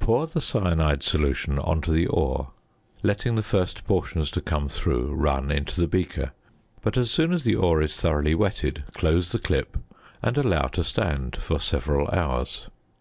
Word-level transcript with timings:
Pour 0.00 0.26
the 0.26 0.40
cyanide 0.40 1.00
solution 1.04 1.56
on 1.60 1.80
to 1.82 1.92
the 1.92 2.08
ore, 2.08 2.50
letting 3.04 3.36
the 3.36 3.40
first 3.40 3.86
portions 3.86 4.28
to 4.32 4.40
come 4.40 4.68
through 4.68 5.14
run 5.14 5.52
into 5.52 5.80
the 5.80 5.86
beaker, 5.86 6.32
but 6.82 6.96
as 6.96 7.08
soon 7.08 7.32
as 7.32 7.44
the 7.44 7.54
ore 7.54 7.80
is 7.80 7.96
thoroughly 7.96 8.34
wetted 8.34 8.82
close 8.94 9.30
the 9.30 9.38
clip 9.38 9.76
and 10.24 10.36
allow 10.36 10.66
to 10.66 10.82
stand 10.82 11.36
for 11.36 11.60
several 11.60 12.08
hours. 12.08 12.66